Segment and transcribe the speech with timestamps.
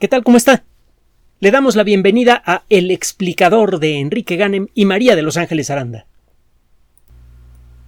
[0.00, 0.24] ¿Qué tal?
[0.24, 0.64] ¿Cómo está?
[1.38, 5.70] Le damos la bienvenida a El explicador de Enrique Ganem y María de Los Ángeles
[5.70, 6.06] Aranda.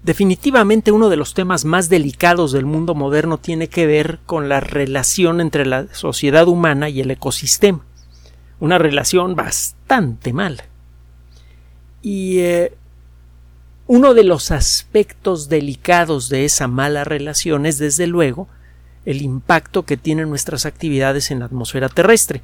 [0.05, 4.61] Definitivamente uno de los temas más delicados del mundo moderno tiene que ver con la
[4.61, 7.85] relación entre la sociedad humana y el ecosistema.
[8.61, 10.65] Una relación bastante mala.
[12.03, 12.73] Y eh,
[13.89, 18.49] uno de los aspectos delicados de esa mala relación es, desde luego,
[19.07, 22.43] el impacto que tienen nuestras actividades en la atmósfera terrestre.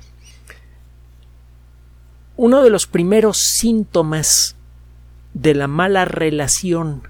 [2.37, 4.57] Uno de los primeros síntomas
[5.35, 7.03] de la mala relación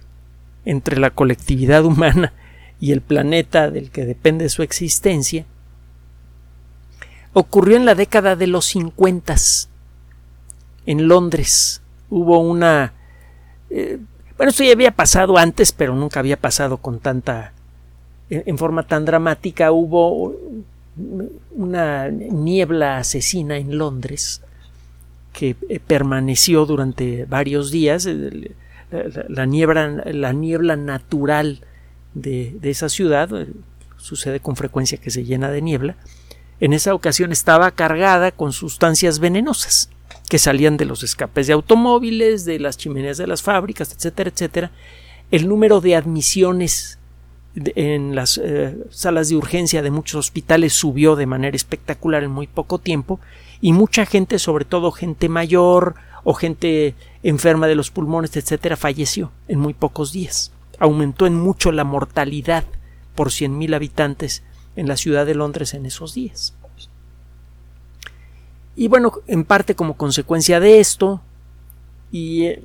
[0.64, 2.32] entre la colectividad humana
[2.80, 5.44] y el planeta del que depende su existencia
[7.34, 9.36] ocurrió en la década de los 50
[10.86, 11.82] en Londres.
[12.10, 12.94] Hubo una.
[13.70, 13.98] Eh,
[14.36, 17.52] bueno, esto ya había pasado antes, pero nunca había pasado con tanta
[18.32, 20.34] en forma tan dramática hubo
[21.54, 24.42] una niebla asesina en Londres
[25.32, 28.08] que eh, permaneció durante varios días.
[29.28, 31.60] La niebla, la niebla natural
[32.14, 33.48] de, de, esa ciudad eh,
[33.96, 35.96] sucede con frecuencia que se llena de niebla.
[36.60, 39.88] En esa ocasión estaba cargada con sustancias venenosas
[40.28, 44.70] que salían de los escapes de automóviles, de las chimeneas de las fábricas, etcétera, etcétera.
[45.30, 46.98] El número de admisiones
[47.54, 52.46] en las eh, salas de urgencia de muchos hospitales subió de manera espectacular en muy
[52.46, 53.20] poco tiempo
[53.60, 59.30] y mucha gente, sobre todo gente mayor o gente enferma de los pulmones, etcétera, falleció
[59.48, 60.52] en muy pocos días.
[60.78, 62.64] Aumentó en mucho la mortalidad
[63.14, 64.42] por cien mil habitantes
[64.74, 66.54] en la ciudad de Londres en esos días.
[68.74, 71.20] Y bueno, en parte como consecuencia de esto
[72.10, 72.64] y eh,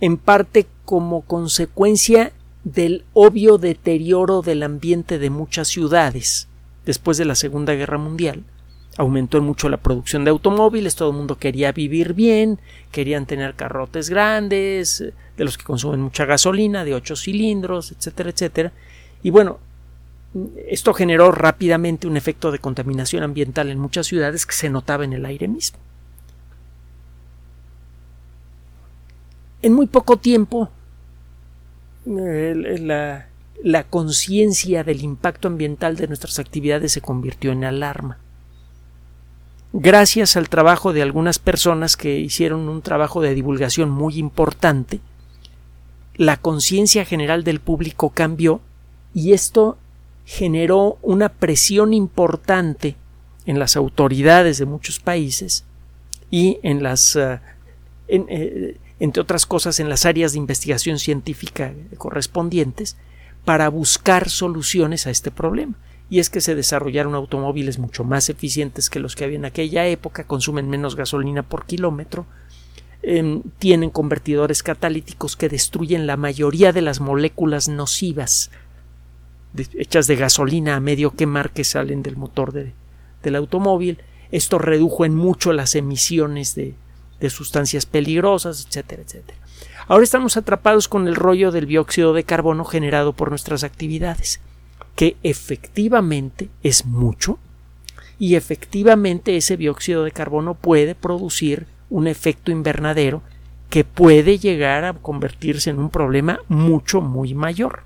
[0.00, 2.32] en parte como consecuencia
[2.66, 6.48] del obvio deterioro del ambiente de muchas ciudades
[6.84, 8.42] después de la Segunda Guerra Mundial.
[8.96, 12.58] Aumentó mucho la producción de automóviles, todo el mundo quería vivir bien,
[12.90, 14.98] querían tener carrotes grandes,
[15.36, 18.72] de los que consumen mucha gasolina, de ocho cilindros, etcétera, etcétera.
[19.22, 19.60] Y bueno,
[20.68, 25.12] esto generó rápidamente un efecto de contaminación ambiental en muchas ciudades que se notaba en
[25.12, 25.78] el aire mismo.
[29.62, 30.68] En muy poco tiempo,
[32.06, 38.18] la, conciencia del impacto ambiental de nuestras actividades se convirtió en alarma.
[39.72, 45.00] Gracias al trabajo de algunas personas que hicieron un trabajo de divulgación muy importante,
[46.14, 48.60] la conciencia general del público cambió
[49.12, 49.76] y esto
[50.24, 52.96] generó una presión importante
[53.44, 55.64] en las autoridades de muchos países
[56.30, 57.16] y en las
[58.08, 62.96] en, eh, entre otras cosas en las áreas de investigación científica correspondientes,
[63.44, 65.74] para buscar soluciones a este problema.
[66.10, 69.86] Y es que se desarrollaron automóviles mucho más eficientes que los que había en aquella
[69.86, 72.26] época, consumen menos gasolina por kilómetro,
[73.02, 78.50] em, tienen convertidores catalíticos que destruyen la mayoría de las moléculas nocivas
[79.74, 83.98] hechas de gasolina a medio quemar que salen del motor del automóvil.
[84.30, 86.74] Esto redujo en mucho las emisiones de,
[87.20, 89.38] de sustancias peligrosas, etcétera, etcétera.
[89.88, 94.40] Ahora estamos atrapados con el rollo del dióxido de carbono generado por nuestras actividades,
[94.94, 97.38] que efectivamente es mucho
[98.18, 103.22] y efectivamente ese dióxido de carbono puede producir un efecto invernadero
[103.70, 107.82] que puede llegar a convertirse en un problema mucho, muy mayor.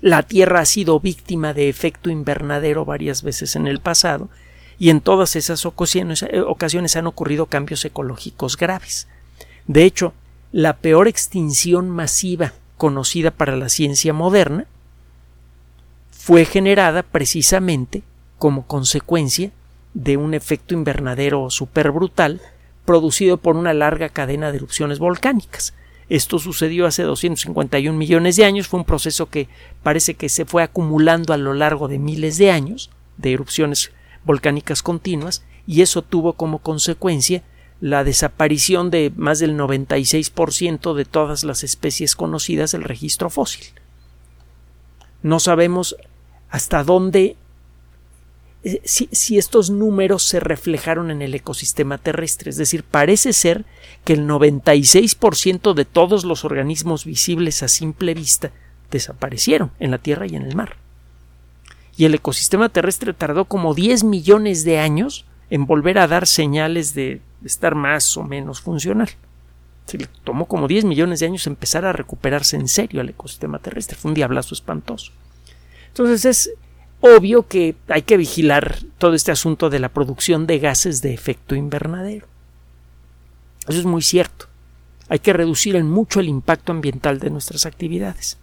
[0.00, 4.28] La Tierra ha sido víctima de efecto invernadero varias veces en el pasado
[4.78, 9.08] y en todas esas ocasiones, han ocurrido cambios ecológicos graves.
[9.66, 10.12] De hecho,
[10.52, 14.66] la peor extinción masiva conocida para la ciencia moderna
[16.10, 18.02] fue generada precisamente
[18.38, 19.50] como consecuencia
[19.94, 22.40] de un efecto invernadero super brutal
[22.84, 25.74] producido por una larga cadena de erupciones volcánicas.
[26.08, 29.48] Esto sucedió hace 251 millones de años, fue un proceso que
[29.82, 33.90] parece que se fue acumulando a lo largo de miles de años de erupciones
[34.26, 37.42] volcánicas continuas y eso tuvo como consecuencia
[37.80, 43.66] la desaparición de más del 96% de todas las especies conocidas del registro fósil.
[45.22, 45.96] No sabemos
[46.48, 47.36] hasta dónde
[48.64, 52.50] eh, si, si, estos números se reflejaron en el ecosistema terrestre.
[52.50, 53.64] Es decir, parece ser
[54.04, 58.52] que el 96% de todos los organismos visibles a simple vista
[58.90, 60.85] desaparecieron en la Tierra y en el mar
[61.96, 66.94] y el ecosistema terrestre tardó como 10 millones de años en volver a dar señales
[66.94, 69.08] de estar más o menos funcional.
[69.86, 73.96] Se tomó como 10 millones de años empezar a recuperarse en serio el ecosistema terrestre.
[73.96, 75.12] Fue un diablazo espantoso.
[75.88, 76.50] Entonces es
[77.00, 81.54] obvio que hay que vigilar todo este asunto de la producción de gases de efecto
[81.54, 82.26] invernadero.
[83.68, 84.46] Eso es muy cierto.
[85.08, 88.38] Hay que reducir en mucho el impacto ambiental de nuestras actividades.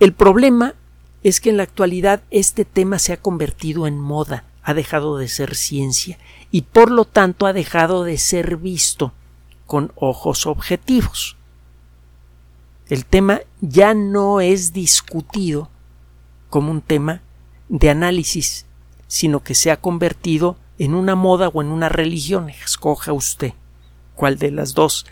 [0.00, 0.74] El problema
[1.22, 5.28] es que en la actualidad este tema se ha convertido en moda, ha dejado de
[5.28, 6.18] ser ciencia
[6.50, 9.12] y por lo tanto ha dejado de ser visto
[9.66, 11.36] con ojos objetivos.
[12.88, 15.70] El tema ya no es discutido
[16.48, 17.22] como un tema
[17.68, 18.66] de análisis,
[19.06, 22.48] sino que se ha convertido en una moda o en una religión.
[22.48, 23.52] Escoja usted
[24.16, 25.06] cuál de las dos.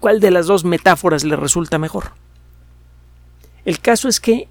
[0.00, 2.12] cuál de las dos metáforas le resulta mejor.
[3.64, 4.48] El caso es que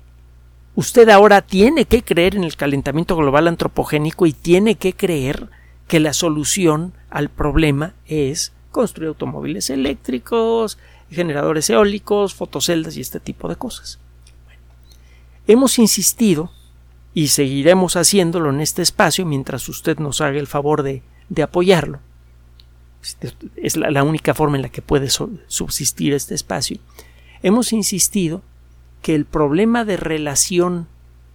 [0.76, 5.50] usted ahora tiene que creer en el calentamiento global antropogénico y tiene que creer
[5.88, 10.80] que la solución al problema es construir automóviles eléctricos,
[11.12, 14.00] generadores eólicos, fotoceldas y este tipo de cosas.
[15.46, 16.52] hemos insistido
[17.14, 21.04] y seguiremos haciéndolo en este espacio mientras usted nos haga el favor de,
[21.44, 22.00] apoyarlo.
[23.58, 26.80] Es la, la, única forma en la que puede subsistir este espacio.
[27.44, 28.42] Hemos insistido
[29.04, 30.88] que el problema de relación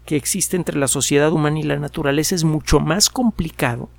[0.06, 3.91] que existe entre la sociedad humana y la naturaleza es mucho más complicado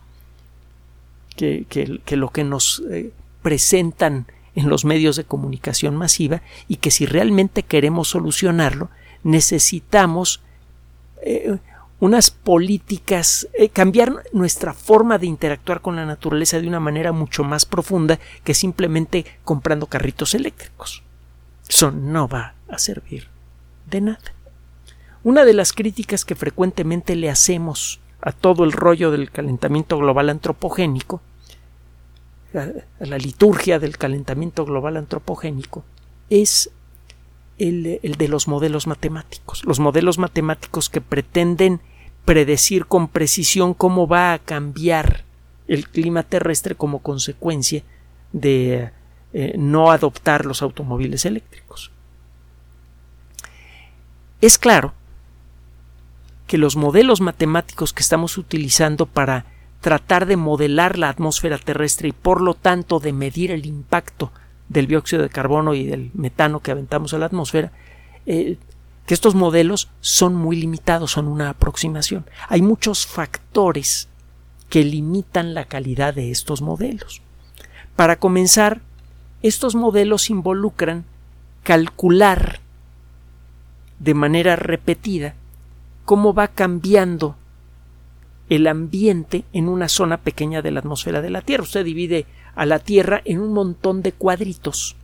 [1.37, 3.13] que, lo que nos eh,
[3.43, 4.25] presentan
[4.55, 8.89] en los medios de comunicación masiva y que si realmente queremos solucionarlo
[9.23, 10.41] necesitamos
[11.21, 11.57] eh,
[11.99, 17.43] unas políticas, eh, cambiar nuestra forma de interactuar con la naturaleza de una manera mucho
[17.43, 21.03] más profunda que simplemente comprando carritos eléctricos.
[21.67, 23.27] Eso no va a servir
[23.89, 24.33] de nada.
[25.23, 30.29] Una de las críticas que frecuentemente le hacemos a todo el rollo del calentamiento global
[30.29, 31.21] antropogénico,
[32.53, 35.83] a la liturgia del calentamiento global antropogénico,
[36.29, 36.71] es
[37.57, 39.63] el, de los modelos matemáticos.
[39.65, 41.81] Los modelos matemáticos que pretenden
[42.25, 45.23] predecir con precisión cómo va a cambiar
[45.67, 47.83] el clima terrestre como consecuencia
[48.31, 48.91] de
[49.33, 51.91] eh, no adoptar los automóviles eléctricos.
[54.41, 54.93] Es claro
[56.47, 59.45] que los modelos matemáticos que estamos utilizando para
[59.81, 64.31] tratar de modelar la atmósfera terrestre y por lo tanto de medir el impacto
[64.67, 67.71] del dióxido de carbono y del metano que aventamos a la atmósfera,
[68.25, 68.57] eh,
[69.05, 72.25] que estos modelos son muy limitados, son una aproximación.
[72.47, 74.07] Hay muchos factores
[74.69, 77.21] que limitan la calidad de estos modelos.
[77.95, 78.81] Para comenzar,
[79.41, 81.05] estos modelos involucran
[81.63, 82.59] calcular
[83.99, 85.35] de manera repetida
[86.05, 87.35] cómo va cambiando
[88.49, 91.63] el ambiente en una zona pequeña de la atmósfera de la Tierra.
[91.63, 92.25] Usted divide
[92.55, 94.95] a la Tierra en un montón de cuadritos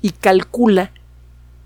[0.00, 0.92] y calcula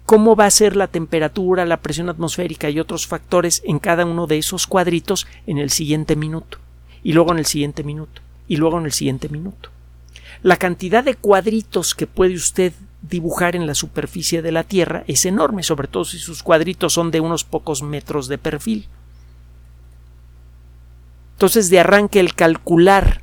[0.06, 4.26] cómo va a ser la temperatura, la presión atmosférica y otros factores en cada uno
[4.26, 6.58] de esos cuadritos en el siguiente minuto,
[7.02, 9.70] y luego en el siguiente minuto, y luego en el siguiente minuto.
[10.42, 12.72] La cantidad de cuadritos que puede usted
[13.02, 17.10] dibujar en la superficie de la Tierra es enorme, sobre todo si sus cuadritos son
[17.10, 18.88] de unos pocos metros de perfil.
[21.34, 23.20] Entonces, de arranque el calcular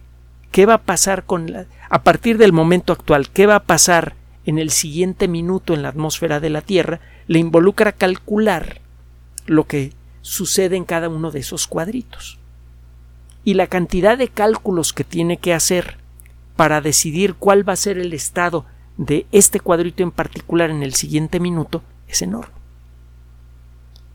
[0.51, 4.15] qué va a pasar con a partir del momento actual, qué va a pasar
[4.45, 8.81] en el siguiente minuto en la atmósfera de la Tierra, le involucra calcular
[9.45, 12.37] lo que sucede en cada uno de esos cuadritos.
[13.45, 15.97] Y la cantidad de cálculos que tiene que hacer
[16.55, 18.65] para decidir cuál va a ser el estado
[18.99, 22.53] de este cuadrito en particular en el siguiente minuto es enorme.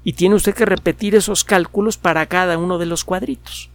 [0.04, 3.70] Y tiene usted que repetir esos cálculos para cada uno de los cuadritos.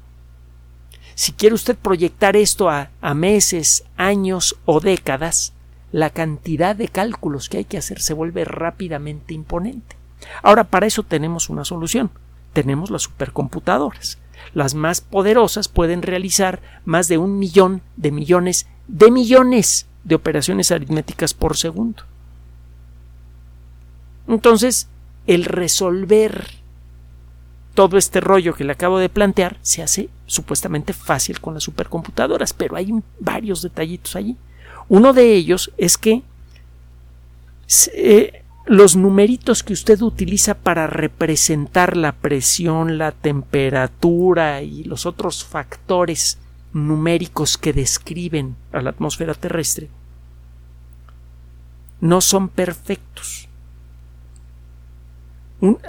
[1.16, 5.54] Si quiere usted proyectar esto a, meses, años o décadas,
[5.92, 9.96] la cantidad de cálculos que hay que hacer se vuelve rápidamente imponente.
[10.44, 12.12] Ahora, para eso tenemos una solución.
[12.54, 14.20] Tenemos las supercomputadoras.
[14.54, 20.72] Las más poderosas pueden realizar más de un millón de millones de millones de operaciones
[20.72, 22.04] aritméticas por segundo.
[24.28, 24.88] Entonces,
[25.28, 26.60] el resolver
[27.74, 32.54] todo este rollo que le acabo de plantear se hace supuestamente fácil con las supercomputadoras,
[32.54, 34.36] pero hay varios detallitos allí.
[34.88, 36.24] Uno de ellos es que
[37.94, 45.44] eh, los numeritos que usted utiliza para representar la presión, la temperatura y los otros
[45.44, 46.38] factores
[46.74, 49.90] numéricos que describen a la atmósfera terrestre
[52.02, 53.48] no son perfectos.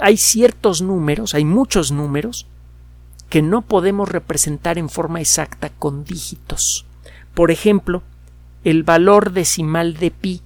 [0.01, 2.45] hay ciertos números, hay muchos números
[3.29, 6.85] que no podemos representar en forma exacta con dígitos.
[7.33, 8.03] Por ejemplo,
[8.65, 10.41] el valor decimal de pi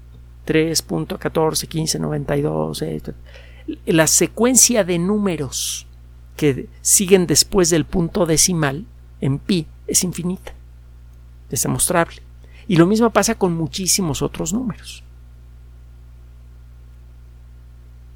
[0.45, 3.15] 3.141592.
[3.87, 5.87] La secuencia de números
[6.37, 8.85] que siguen después del punto decimal
[9.21, 10.53] en pi es infinita.
[11.49, 12.21] Es demostrable.
[12.67, 15.03] Y lo mismo pasa con muchísimos otros números.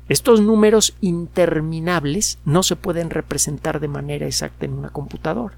[0.08, 5.56] Estos números interminables no se pueden representar de manera exacta en una computadora.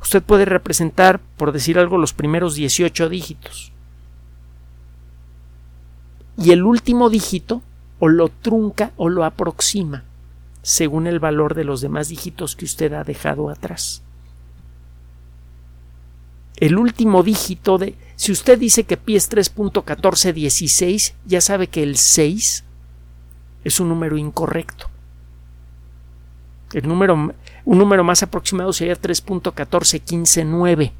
[0.00, 3.72] Usted puede representar, por decir algo, los primeros 18 dígitos.
[6.38, 7.62] Y el último dígito
[7.98, 10.04] o lo trunca o lo aproxima
[10.64, 14.02] según el valor de los demás dígitos que usted ha dejado atrás.
[16.64, 17.94] El último dígito de...
[18.16, 22.64] Si usted dice que pi es 3.1416, ya sabe que el 6
[23.64, 24.88] es un número incorrecto.
[26.72, 27.34] El número,
[27.66, 30.92] un número más aproximado sería 3.14159.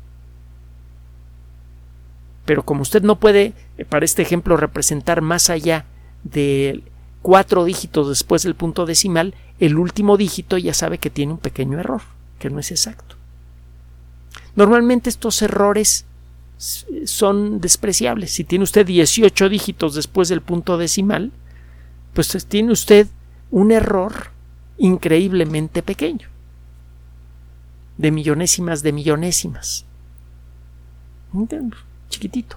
[2.45, 5.87] Pero como usted no puede, eh, para este ejemplo, representar más allá
[6.25, 6.83] de
[7.23, 11.81] cuatro dígitos después del punto decimal, el último dígito ya sabe que tiene un pequeño
[11.81, 12.03] error,
[12.39, 13.17] que no es exacto.
[14.57, 16.05] Normalmente estos errores
[17.05, 18.31] son despreciables.
[18.31, 21.33] Si tiene usted 18 dígitos después del punto decimal,
[22.13, 23.09] pues tiene usted
[23.51, 24.31] un error
[24.79, 26.29] increíblemente pequeño,
[27.99, 29.85] de millonésimas de millonésimas.
[32.09, 32.57] Chiquitito.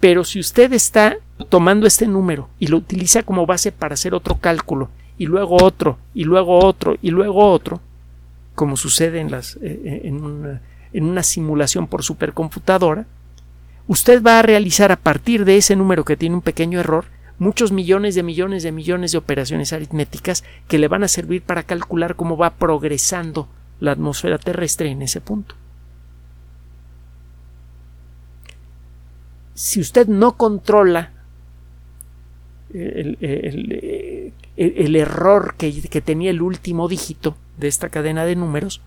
[0.00, 1.16] Pero si usted está
[1.50, 5.98] tomando este número y lo utiliza como base para hacer otro cálculo, y luego otro,
[6.14, 7.82] y luego otro, y luego otro,
[8.54, 10.60] como sucede en, las, eh, eh, en,
[10.92, 13.06] en una simulación por supercomputadora,
[13.86, 17.06] usted va a realizar a partir de ese número que tiene un pequeño error,
[17.38, 21.62] muchos millones de millones de millones de operaciones aritméticas que le van a servir para
[21.62, 23.48] calcular cómo va progresando
[23.80, 25.54] la atmósfera terrestre en ese punto.
[29.54, 31.12] Si usted no controla
[32.72, 33.16] el,
[34.96, 38.80] error que, que, tenía el último dígito de esta cadena de números,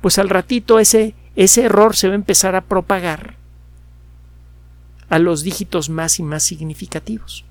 [0.00, 3.36] pues al ratito ese, ese error se va a empezar a propagar
[5.08, 7.44] a los dígitos más y más significativos.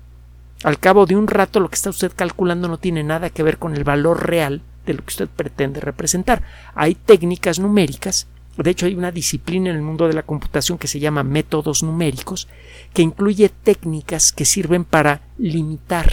[0.64, 3.58] Al cabo de un rato lo que está usted calculando no tiene nada que ver
[3.58, 6.42] con el valor real de lo que usted pretende representar.
[6.74, 10.88] Hay técnicas numéricas, de hecho hay una disciplina en el mundo de la computación que
[10.88, 12.48] se llama métodos numéricos,
[12.92, 16.12] que incluye técnicas que sirven para limitar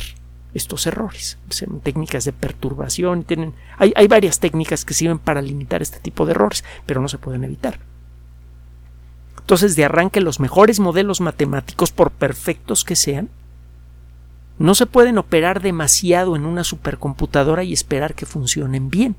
[0.53, 1.37] estos errores.
[1.49, 6.25] Son técnicas de perturbación, tienen, hay, hay varias técnicas que sirven para limitar este tipo
[6.25, 7.79] de errores, pero no se pueden evitar.
[9.39, 13.29] Entonces, de arranque, los mejores modelos matemáticos, por perfectos que sean,
[14.59, 19.15] no se pueden operar demasiado en una supercomputadora y esperar que funcionen bien.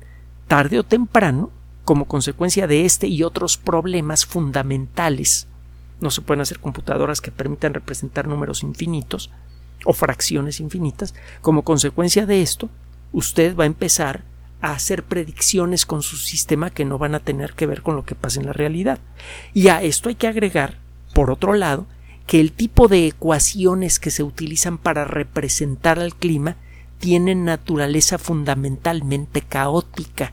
[0.47, 1.49] Tarde o temprano,
[1.83, 5.47] como consecuencia de este y otros problemas fundamentales,
[5.99, 9.31] no se pueden hacer computadoras que permitan representar números infinitos
[9.85, 11.13] o fracciones infinitas.
[11.41, 12.69] Como consecuencia de esto,
[13.11, 14.23] usted va a empezar
[14.61, 18.05] a hacer predicciones con su sistema que no van a tener que ver con lo
[18.05, 18.99] que pasa en la realidad.
[19.53, 20.77] Y a esto hay que agregar,
[21.13, 21.87] por otro lado,
[22.27, 26.55] que el tipo de ecuaciones que se utilizan para representar al clima
[26.99, 30.31] tienen naturaleza fundamentalmente caótica.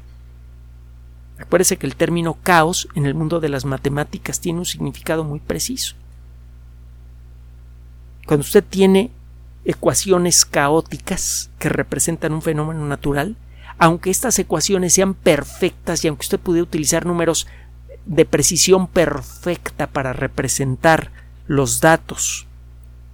[1.38, 5.40] Acuérdese que el término caos en el mundo de las matemáticas tiene un significado muy
[5.40, 5.95] preciso.
[8.26, 9.11] Cuando usted tiene
[9.68, 13.37] ecuaciones caóticas que representan un fenómeno natural,
[13.76, 17.46] aunque estas ecuaciones sean perfectas y aunque usted pudiera utilizar números
[18.06, 21.12] de precisión perfecta para representar
[21.46, 22.46] los datos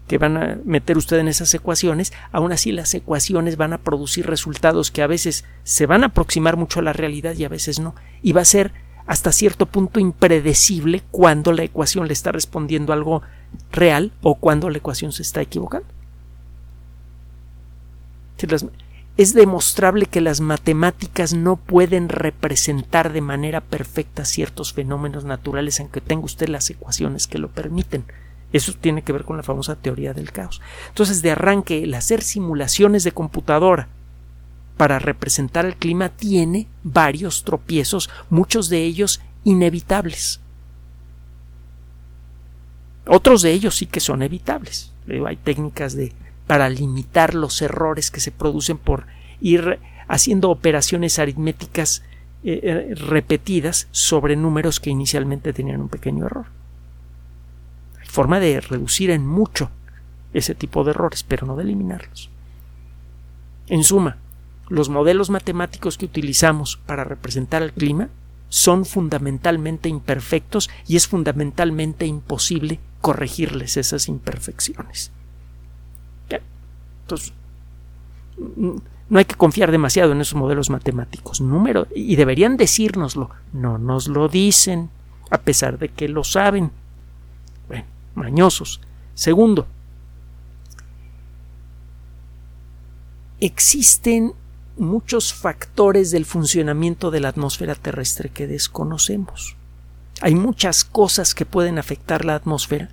[0.06, 4.28] que van a meter usted en esas ecuaciones, aún así las ecuaciones van a producir
[4.28, 7.80] resultados que a veces se van a aproximar mucho a la realidad y a veces
[7.80, 7.96] no.
[8.22, 8.70] Y va a ser
[9.06, 13.22] hasta cierto punto impredecible cuando la ecuación le está respondiendo algo
[13.72, 15.88] real o cuando la ecuación se está equivocando.
[19.16, 26.00] Es demostrable que las matemáticas no pueden representar de manera perfecta ciertos fenómenos naturales aunque
[26.00, 28.04] tenga usted las ecuaciones que lo permiten.
[28.52, 30.60] Eso tiene que ver con la famosa teoría del caos.
[30.88, 33.88] Entonces, de arranque, el hacer simulaciones de computadora
[34.76, 40.40] para representar el clima tiene varios tropiezos, muchos de ellos inevitables.
[43.06, 44.92] Otros de ellos sí que son evitables.
[45.26, 46.12] Hay técnicas de
[46.46, 49.06] para limitar los errores que se producen por
[49.40, 52.02] ir haciendo operaciones aritméticas
[52.42, 56.46] eh, eh, repetidas sobre números que inicialmente tenían un pequeño error
[58.14, 59.70] forma de reducir en mucho
[60.32, 62.30] ese tipo de errores, pero no de eliminarlos.
[63.66, 64.18] En suma,
[64.68, 68.08] los modelos matemáticos que utilizamos para representar el clima
[68.48, 75.10] son fundamentalmente imperfectos y es fundamentalmente imposible corregirles esas imperfecciones.
[77.04, 77.34] Entonces,
[79.08, 81.40] no hay que confiar demasiado en esos modelos matemáticos.
[81.40, 83.30] Número, y deberían decírnoslo.
[83.52, 84.90] No nos lo dicen,
[85.30, 86.70] a pesar de que lo saben.
[87.68, 87.84] Bueno,
[88.14, 88.80] mañosos.
[89.14, 89.66] Segundo,
[93.40, 94.32] existen
[94.76, 99.56] muchos factores del funcionamiento de la atmósfera terrestre que desconocemos.
[100.22, 102.88] Hay muchas cosas que pueden afectar la atmósfera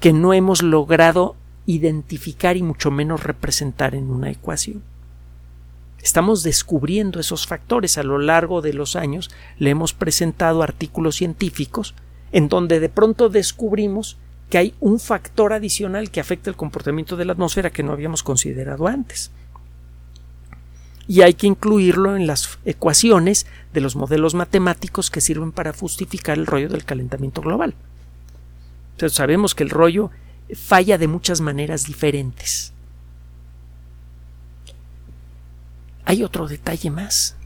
[0.00, 1.36] que no hemos logrado
[1.66, 4.82] identificar y mucho menos representar en una ecuación.
[6.02, 9.30] Estamos descubriendo esos factores a lo largo de los años.
[9.58, 11.94] Le hemos presentado artículos científicos
[12.32, 14.16] en donde de pronto descubrimos
[14.48, 18.22] que hay un factor adicional que afecta el comportamiento de la atmósfera que no habíamos
[18.22, 19.30] considerado antes.
[21.06, 26.38] Y hay que incluirlo en las ecuaciones de los modelos matemáticos que sirven para justificar
[26.38, 27.74] el rollo del calentamiento global.
[29.08, 30.10] Sabemos que el rollo
[30.54, 32.72] falla de muchas maneras diferentes.
[36.04, 37.36] Hay otro detalle más.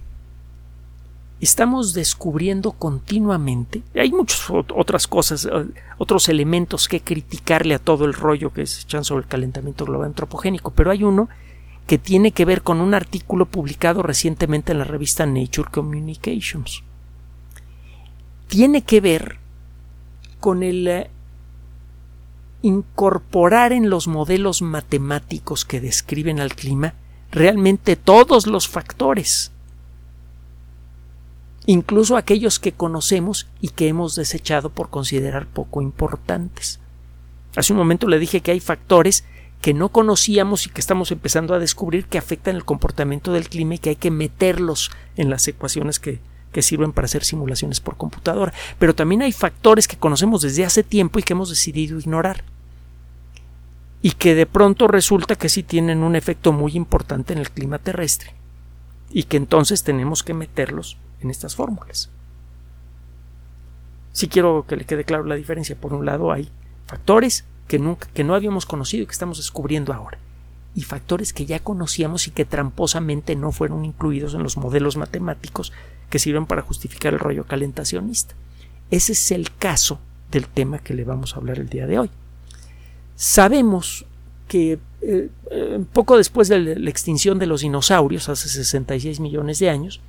[1.40, 5.66] Estamos descubriendo continuamente, hay muchas otras cosas, eh,
[5.98, 10.06] otros elementos que criticarle a todo el rollo que se echan sobre el calentamiento global
[10.06, 11.28] antropogénico, pero hay uno
[11.86, 16.82] que tiene que ver con un artículo publicado recientemente en la revista Nature Communications.
[18.48, 19.38] Tiene que ver
[20.40, 21.10] con el eh,
[22.64, 26.94] incorporar en los modelos matemáticos que describen al clima
[27.30, 29.52] realmente todos los factores,
[31.66, 36.80] incluso aquellos que conocemos y que hemos desechado por considerar poco importantes.
[37.54, 39.24] Hace un momento le dije que hay factores
[39.60, 43.74] que no conocíamos y que estamos empezando a descubrir que afectan el comportamiento del clima
[43.74, 46.18] y que hay que meterlos en las ecuaciones que,
[46.50, 48.54] que sirven para hacer simulaciones por computadora.
[48.78, 52.53] Pero también hay factores que conocemos desde hace tiempo y que hemos decidido ignorar
[54.04, 57.78] y que de pronto resulta que sí tienen un efecto muy importante en el clima
[57.78, 58.34] terrestre
[59.10, 62.10] y que entonces tenemos que meterlos en estas fórmulas.
[64.12, 65.74] Si quiero que le quede claro la diferencia.
[65.74, 66.50] Por un lado hay
[66.84, 70.18] factores que nunca que no habíamos conocido y que estamos descubriendo ahora
[70.74, 75.72] y factores que ya conocíamos y que tramposamente no fueron incluidos en los modelos matemáticos
[76.10, 78.34] que sirven para justificar el rollo calentacionista.
[78.90, 79.98] Ese es el caso
[80.30, 82.10] del tema que le vamos a hablar el día de hoy.
[83.16, 84.06] Sabemos
[84.48, 89.70] que eh, eh, poco después de la extinción de los dinosaurios, hace 66 millones de
[89.70, 90.00] años,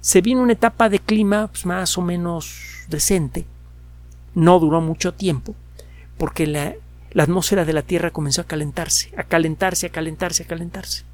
[0.00, 3.44] se vino una etapa de clima pues, más o menos decente.
[4.34, 5.54] No duró mucho tiempo,
[6.18, 6.74] porque la,
[7.12, 11.04] la atmósfera de la Tierra comenzó a calentarse, a calentarse, a calentarse, a calentarse.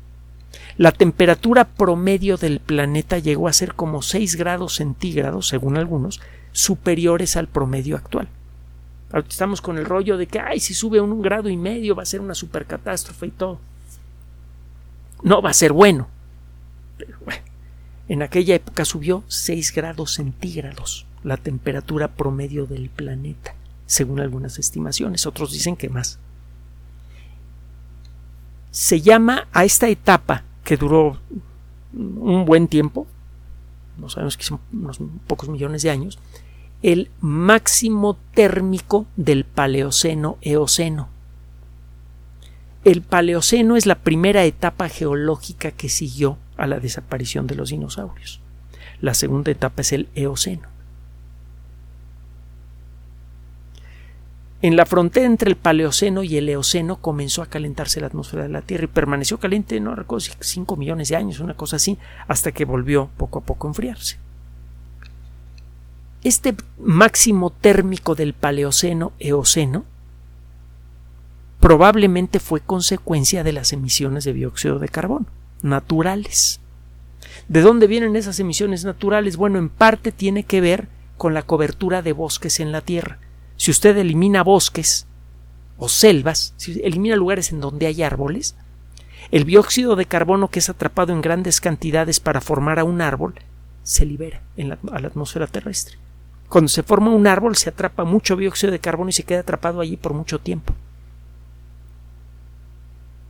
[0.77, 6.21] La temperatura promedio del planeta llegó a ser como 6 grados centígrados, según algunos,
[6.53, 8.29] superiores al promedio actual.
[9.13, 12.07] Estamos con el rollo de que, ay, si sube un, grado y medio va a
[12.07, 13.59] ser una supercatástrofe y todo.
[15.23, 16.09] No va a ser bueno.
[16.99, 17.43] Pero bueno,
[18.09, 23.55] en aquella época subió 6 grados centígrados la temperatura promedio del planeta,
[23.87, 25.27] según algunas estimaciones.
[25.27, 26.19] Otros dicen que más.
[28.71, 31.19] Se llama a esta etapa que duró
[31.93, 33.07] un buen tiempo,
[33.97, 36.19] no sabemos que son unos pocos millones de años,
[36.83, 41.09] el máximo térmico del Paleoceno-Eoceno.
[42.85, 48.41] El Paleoceno es la primera etapa geológica que siguió a la desaparición de los dinosaurios.
[49.01, 50.69] La segunda etapa es el Eoceno.
[54.61, 58.49] En la frontera entre el Paleoceno y el Eoceno comenzó a calentarse la atmósfera de
[58.49, 61.97] la Tierra y permaneció caliente, no recuerdo si 5 millones de años, una cosa así,
[62.27, 64.19] hasta que volvió poco a poco a enfriarse.
[66.25, 69.85] Este máximo térmico del Paleoceno-Eoceno
[71.61, 75.27] probablemente fue consecuencia de las emisiones de dióxido de carbono
[75.63, 76.61] naturales.
[77.49, 79.37] ¿De dónde vienen esas emisiones naturales?
[79.37, 83.19] Bueno, en parte tiene que ver con la cobertura de bosques en la Tierra.
[83.57, 85.07] Si usted elimina bosques
[85.77, 88.57] o selvas, si elimina lugares en donde hay árboles,
[89.31, 93.35] el dióxido de carbono que es atrapado en grandes cantidades para formar a un árbol
[93.83, 94.43] se libera
[94.93, 95.99] a la atmósfera terrestre.
[96.49, 99.81] Cuando se forma un árbol se atrapa mucho dióxido de carbono y se queda atrapado
[99.81, 100.75] allí por mucho tiempo.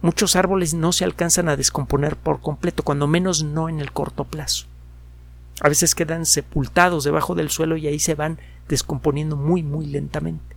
[0.00, 4.24] Muchos árboles no se alcanzan a descomponer por completo, cuando menos no en el corto
[4.24, 4.66] plazo.
[5.60, 10.56] A veces quedan sepultados debajo del suelo y ahí se van descomponiendo muy muy lentamente.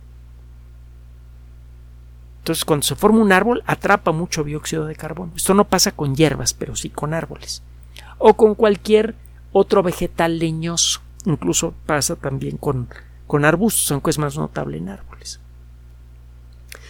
[2.38, 5.32] Entonces, cuando se forma un árbol, atrapa mucho dióxido de carbono.
[5.36, 7.62] Esto no pasa con hierbas, pero sí con árboles.
[8.18, 9.14] O con cualquier
[9.52, 11.00] otro vegetal leñoso.
[11.24, 12.88] Incluso pasa también con,
[13.26, 15.40] con arbustos, aunque es más notable en árboles.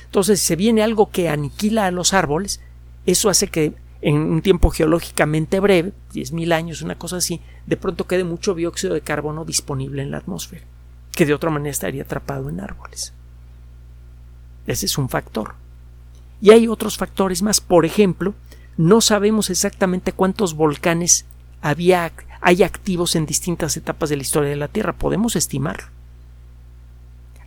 [0.07, 2.61] Entonces, si se viene algo que aniquila a los árboles,
[3.07, 8.07] eso hace que en un tiempo geológicamente breve, 10.000 años, una cosa así, de pronto
[8.07, 10.65] quede mucho dióxido de carbono disponible en la atmósfera,
[11.13, 13.13] que de otra manera estaría atrapado en árboles.
[14.67, 15.55] Ese es un factor.
[16.41, 17.61] Y hay otros factores más.
[17.61, 18.35] Por ejemplo,
[18.77, 21.25] no sabemos exactamente cuántos volcanes
[21.61, 22.13] había,
[22.43, 24.93] hay activos en distintas etapas de la historia de la Tierra.
[24.93, 25.87] Podemos estimarlo.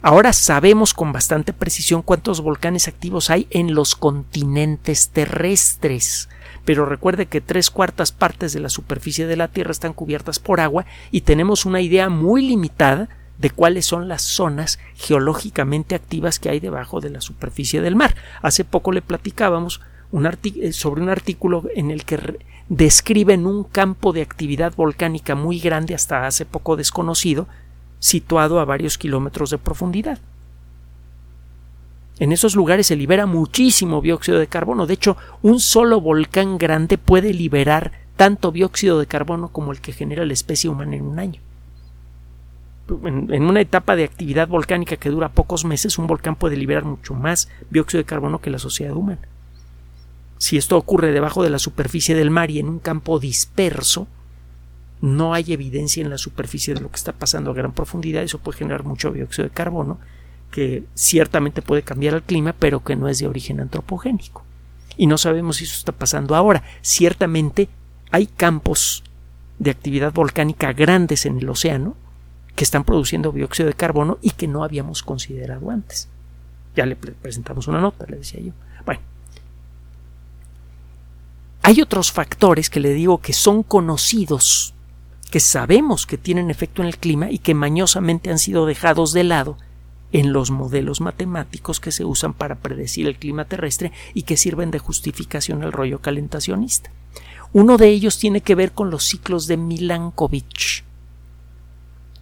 [0.02, 6.30] Ahora sabemos con bastante precisión cuántos volcanes activos hay en los continentes terrestres.
[6.64, 10.62] Pero recuerde que tres cuartas partes de la superficie de la Tierra están cubiertas por
[10.62, 16.50] agua y tenemos una idea muy limitada de cuáles son las zonas geológicamente activas que
[16.50, 18.16] hay debajo de la superficie del mar.
[18.42, 19.82] Hace poco le platicábamos
[20.14, 22.38] eh, sobre un artículo en el que
[22.70, 27.48] describen un campo de actividad volcánica muy grande hasta hace poco desconocido,
[28.00, 30.20] situado a varios kilómetros de profundidad.
[32.18, 34.88] En esos lugares se libera muchísimo dióxido de carbono.
[34.88, 39.92] De hecho, un solo volcán grande puede liberar tanto dióxido de carbono como el que
[39.92, 41.42] genera la especie humana en un año
[42.88, 47.14] en, una etapa de actividad volcánica que dura pocos meses, un volcán puede liberar mucho
[47.14, 49.22] más dióxido de carbono que la sociedad humana.
[50.38, 54.08] Si esto ocurre debajo de la superficie del mar y en un campo disperso,
[55.02, 58.24] no hay evidencia en la superficie de lo que está pasando a gran profundidad.
[58.24, 60.00] Eso puede generar mucho dióxido de carbono,
[60.52, 64.44] que ciertamente puede cambiar el clima, pero que no es de origen antropogénico.
[64.98, 66.64] Y no sabemos si eso está pasando ahora.
[66.82, 67.70] Ciertamente
[68.12, 69.04] hay campos
[69.60, 71.96] de actividad volcánica grandes en el océano
[72.56, 76.08] que están produciendo dióxido de carbono y que no habíamos considerado antes.
[76.76, 78.54] Ya le presentamos una nota, le decía yo.
[81.68, 84.76] Hay otros factores que le digo que son conocidos,
[85.32, 89.24] que sabemos que tienen efecto en el clima y que mañosamente han sido dejados de
[89.24, 89.58] lado
[90.12, 94.70] en los modelos matemáticos que se usan para predecir el clima terrestre y que sirven
[94.70, 96.92] de justificación al rollo calentacionista.
[97.52, 100.84] Uno de ellos tiene que ver con los ciclos de Milankovitch.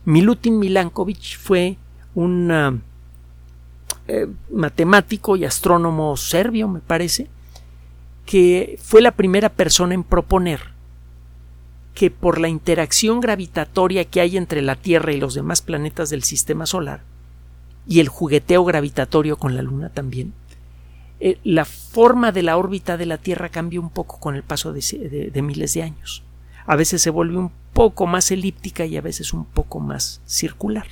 [0.05, 1.75] Milutin Milankovitch fue
[2.15, 2.77] un ah,
[4.07, 7.27] eh, matemático y astrónomo serbio, me parece,
[8.25, 10.73] que fue la primera persona en proponer
[11.93, 16.23] que por la interacción gravitatoria que hay entre la Tierra y los demás planetas del
[16.23, 17.01] sistema solar,
[17.87, 20.33] y el jugueteo gravitatorio con la Luna también,
[21.19, 24.73] eh, la forma de la órbita de la Tierra cambia un poco con el paso
[24.73, 26.23] de miles de años.
[26.65, 30.87] A veces se vuelve un poco más elíptica y a veces un poco más circular.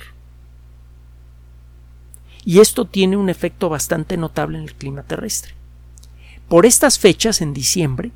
[2.44, 5.54] Y esto tiene un efecto bastante notable en el clima terrestre.
[6.52, 8.12] Por estas fechas, en diciembre,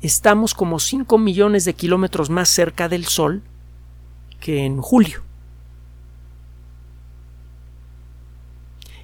[0.00, 3.40] estamos como 5 millones de kilómetros más cerca del Sol
[4.40, 5.22] que en julio.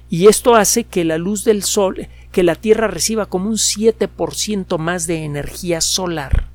[0.09, 4.77] Y esto hace que la luz del Sol, que la Tierra reciba como un 7%
[4.77, 6.49] más de energía solar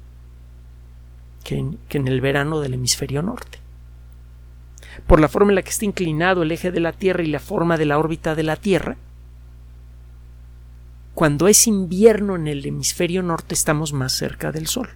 [1.42, 3.60] que en, el verano del hemisferio norte.
[5.06, 7.40] Por la forma en la que está inclinado el eje de la Tierra y la
[7.40, 8.98] forma de la órbita de la Tierra,
[11.14, 14.90] cuando es invierno en el hemisferio norte estamos más cerca del Sol.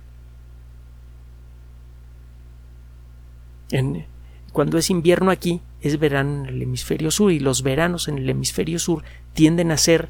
[4.53, 8.29] cuando es invierno aquí es verano en el hemisferio sur y los veranos en el
[8.29, 9.05] hemisferio sur
[9.35, 10.09] tienden a ser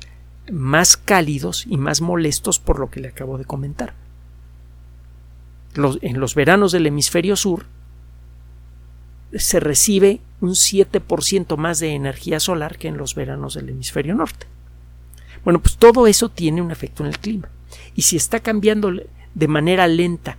[0.51, 3.94] más cálidos y más molestos por lo que le acabo de comentar
[5.75, 7.66] en los veranos del hemisferio sur
[9.35, 14.47] se recibe un 7% más de energía solar que en los veranos del hemisferio norte.
[15.49, 17.49] Bueno, pues todo eso tiene un efecto en el clima.
[17.95, 18.93] Y si está cambiando
[19.35, 20.37] de manera lenta,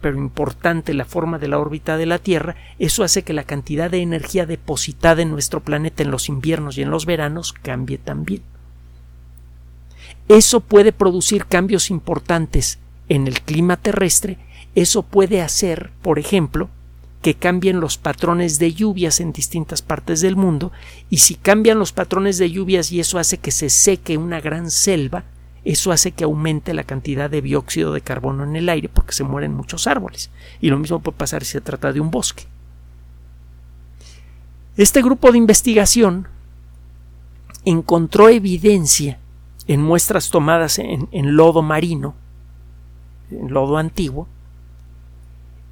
[0.00, 3.90] pero importante, la forma de la órbita de la Tierra, eso hace que la cantidad
[3.90, 8.40] de energía depositada en nuestro planeta en los inviernos y en los veranos cambie también.
[10.26, 12.78] Eso puede producir cambios importantes
[13.10, 14.38] en el clima terrestre
[14.76, 16.68] eso puede hacer, por ejemplo,
[17.22, 20.72] que cambien los patrones de lluvias en distintas partes del mundo,
[21.10, 24.70] y si cambian los patrones de lluvias y eso hace que se seque una gran
[24.70, 25.24] selva,
[25.66, 29.24] eso hace que aumente la cantidad de dióxido de carbono en el aire porque se
[29.24, 30.30] mueren muchos árboles.
[30.60, 32.44] Y lo mismo puede pasar si se trata de un bosque.
[34.76, 36.28] Este grupo de investigación
[37.64, 39.18] encontró evidencia
[39.66, 42.14] en muestras tomadas en, en lodo marino,
[43.32, 44.28] en lodo antiguo,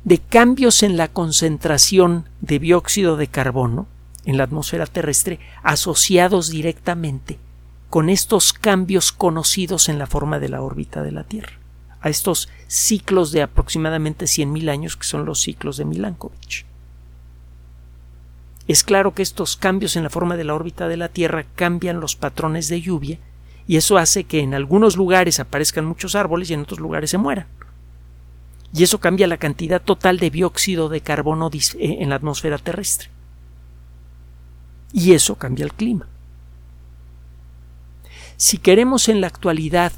[0.05, 3.87] de cambios en la concentración de dióxido de carbono
[4.27, 7.39] en la atmósfera terrestre asociados directamente
[7.89, 11.53] con estos cambios conocidos en la forma de la órbita de la Tierra,
[12.01, 16.67] a estos ciclos de aproximadamente 100.000 años que son los ciclos de Milankovitch.
[18.67, 22.01] es claro que estos cambios en la forma de la órbita de la Tierra cambian
[22.01, 23.19] los patrones de lluvia
[23.67, 27.19] y eso hace que en algunos lugares aparezcan muchos árboles y en otros lugares se
[27.19, 27.47] mueran.
[28.75, 33.09] Y eso cambia la cantidad total de dióxido de carbono eh, en la atmósfera terrestre.
[34.93, 36.09] Y eso cambia el clima.
[38.37, 39.93] Si queremos en la actualidad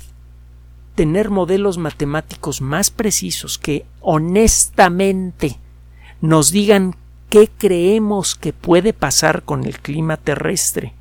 [0.94, 5.58] tener modelos matemáticos más precisos que honestamente
[6.20, 6.96] nos digan
[7.30, 10.92] qué creemos que puede pasar con el clima terrestre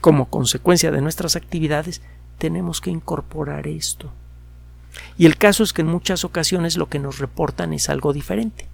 [0.00, 2.02] como consecuencia de nuestras actividades,
[2.38, 4.12] tenemos que incorporar esto.
[5.16, 8.66] Y el caso es que en muchas ocasiones lo que nos reportan es algo diferente.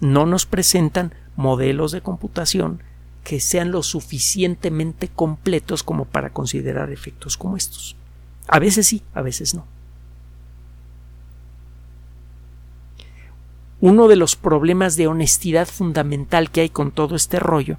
[0.00, 2.82] No nos presentan modelos de computación
[3.24, 7.96] que sean lo suficientemente completos como para considerar efectos como estos.
[8.48, 9.66] A veces sí, a veces no.
[13.80, 17.78] Uno de los problemas de honestidad fundamental que hay con todo este rollo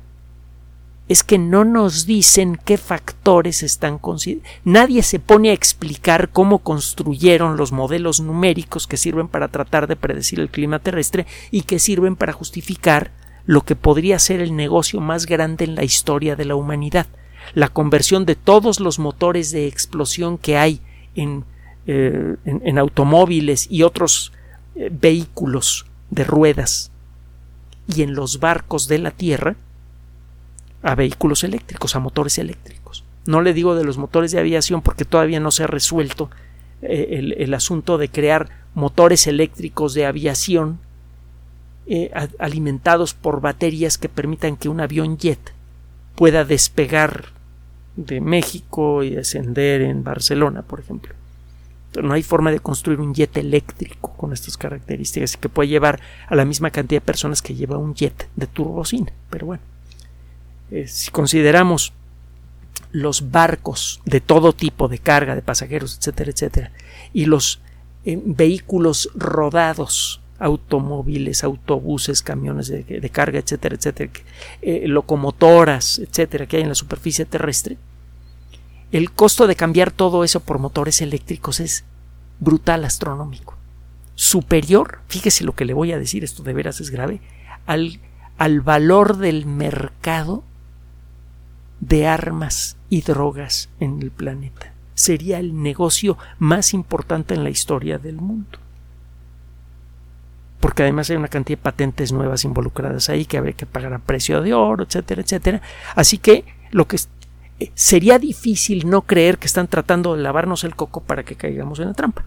[1.11, 4.49] es que no nos dicen qué factores están considerados.
[4.63, 9.97] Nadie se pone a explicar cómo construyeron los modelos numéricos que sirven para tratar de
[9.97, 13.11] predecir el clima terrestre y que sirven para justificar
[13.45, 17.07] lo que podría ser el negocio más grande en la historia de la humanidad,
[17.55, 20.79] la conversión de todos los motores de explosión que hay
[21.15, 21.43] en,
[21.87, 24.31] eh, en, automóviles y otros
[24.75, 26.89] eh, vehículos de ruedas
[27.93, 29.57] y en los barcos de la Tierra
[30.83, 33.03] a vehículos eléctricos, a motores eléctricos.
[33.25, 36.29] No le digo de los motores de aviación porque todavía no se ha resuelto
[36.81, 40.79] eh, el, asunto de crear motores eléctricos de aviación
[41.85, 45.53] eh, alimentados por baterías que permitan que un avión jet
[46.15, 47.25] pueda despegar
[47.95, 51.13] de México y descender en Barcelona, por ejemplo.
[52.01, 56.35] No hay forma de construir un jet eléctrico con estas características que puede llevar a
[56.35, 59.11] la misma cantidad de personas que lleva un jet de turbocina.
[59.29, 59.63] Pero bueno,
[60.71, 61.93] eh, si consideramos
[62.91, 66.71] los barcos de todo tipo de carga, de pasajeros, etcétera, etcétera,
[67.13, 67.61] y los
[68.05, 74.11] eh, vehículos rodados, automóviles, autobuses, camiones de, carga, etcétera, etcétera,
[74.61, 77.77] eh, locomotoras, etcétera, que hay en la superficie terrestre,
[78.91, 81.85] el costo de cambiar todo eso por motores eléctricos es
[82.39, 83.55] brutal astronómico.
[84.15, 87.21] Superior, fíjese lo que le voy a decir, esto de veras es grave,
[87.65, 87.99] al,
[88.37, 90.43] al valor del mercado
[91.81, 94.71] de armas y drogas en el planeta.
[94.93, 98.59] Sería el negocio más importante en la historia del mundo.
[100.59, 103.99] Porque además hay una cantidad de patentes nuevas involucradas ahí que habría que pagar a
[103.99, 105.61] precio de oro, etcétera, etcétera.
[105.95, 106.97] Así que lo que
[107.59, 111.79] eh, sería difícil no creer que están tratando de lavarnos el coco para que caigamos
[111.79, 112.25] en la trampa.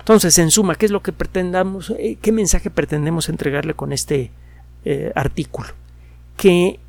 [0.00, 4.32] Entonces, en suma, ¿qué es lo que pretendamos, eh, qué mensaje pretendemos entregarle con este
[4.84, 5.68] eh, artículo?
[6.36, 6.80] Que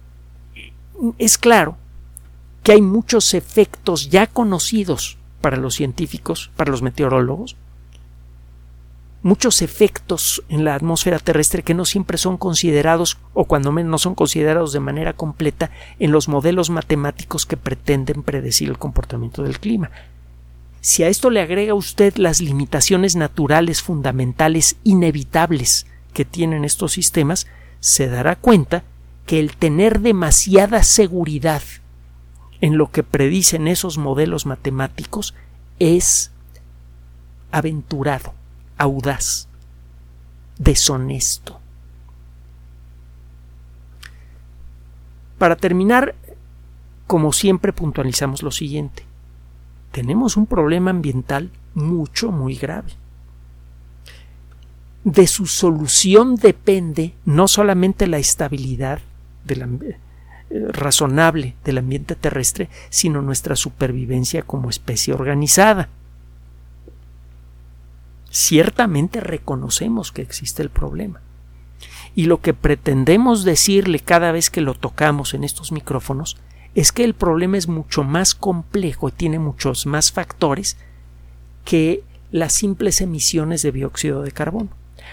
[1.17, 1.77] es claro
[2.63, 7.57] que hay muchos efectos ya conocidos para los científicos, para los meteorólogos,
[9.23, 13.97] muchos efectos en la atmósfera terrestre que no siempre son considerados o cuando menos no
[13.97, 19.59] son considerados de manera completa en los modelos matemáticos que pretenden predecir el comportamiento del
[19.59, 19.91] clima.
[20.81, 27.47] Si a esto le agrega usted las limitaciones naturales fundamentales inevitables que tienen estos sistemas,
[27.79, 28.83] se dará cuenta
[29.25, 31.61] que el tener demasiada seguridad
[32.61, 35.33] en lo que predicen esos modelos matemáticos
[35.79, 36.31] es
[37.51, 38.33] aventurado
[38.77, 39.47] audaz,
[40.57, 41.59] deshonesto.
[45.37, 46.15] Para terminar,
[47.07, 49.05] como siempre puntualizamos lo siguiente.
[49.91, 52.93] Tenemos un problema ambiental mucho, muy grave.
[55.03, 58.99] De su solución depende no solamente la estabilidad
[59.47, 59.97] eh,
[60.69, 65.89] razonable del ambiente terrestre, sino nuestra supervivencia como especie organizada
[68.33, 71.21] ciertamente reconocemos que existe el problema.
[72.15, 76.37] Y lo que pretendemos decirle cada vez que lo tocamos en estos micrófonos
[76.73, 80.77] es que el problema es mucho más complejo y tiene muchos más factores
[81.63, 84.69] que las simples emisiones de dióxido de carbono.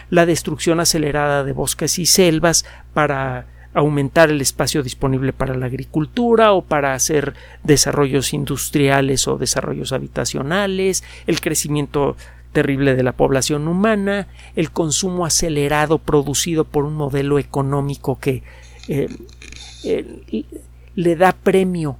[0.08, 2.64] La destrucción acelerada de bosques y selvas
[2.94, 9.92] para aumentar el espacio disponible para la agricultura o para hacer desarrollos industriales o desarrollos
[9.92, 12.16] habitacionales, el crecimiento
[12.52, 18.42] terrible de la población humana, el consumo acelerado producido por un modelo económico que
[18.88, 19.08] eh,
[19.84, 20.44] eh,
[20.96, 21.96] le da premio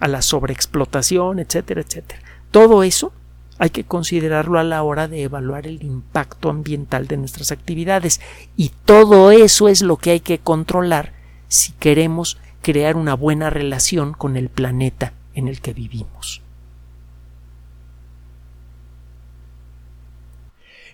[0.00, 2.20] a la sobreexplotación, etcétera, etcétera.
[2.50, 3.12] Todo eso
[3.58, 8.20] hay que considerarlo a la hora de evaluar el impacto ambiental de nuestras actividades
[8.56, 11.12] y todo eso es lo que hay que controlar
[11.48, 16.42] si queremos crear una buena relación con el planeta en el que vivimos.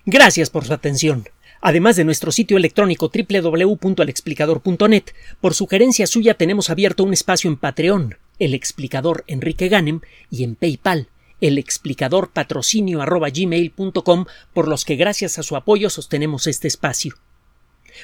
[0.05, 1.29] Gracias por su atención.
[1.61, 5.05] Además de nuestro sitio electrónico www.alexplicador.net,
[5.41, 10.57] por sugerencia suya tenemos abierto un espacio en Patreon, el explicador Enrique Ganem, y en
[10.57, 11.07] PayPal,
[11.43, 13.01] el explicador patrocinio
[14.55, 17.17] por los que gracias a su apoyo sostenemos este espacio.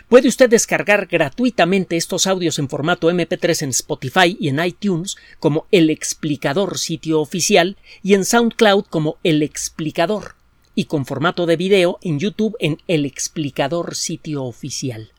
[0.08, 5.66] Puede usted descargar gratuitamente estos audios en formato MP3 en Spotify y en iTunes como
[5.70, 10.34] El Explicador sitio oficial y en SoundCloud como El Explicador
[10.74, 15.12] y con formato de video en YouTube en El Explicador sitio oficial.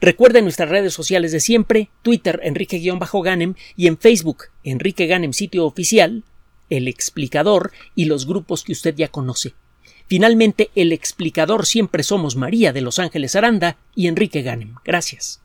[0.00, 6.24] Recuerde nuestras redes sociales de siempre, Twitter Enrique-Ganem y en Facebook Enrique Ganem sitio oficial,
[6.76, 9.54] El Explicador y los grupos que usted ya conoce.
[10.06, 14.74] Finalmente, el explicador siempre somos María de Los Ángeles Aranda y Enrique Ganem.
[14.84, 15.40] Gracias.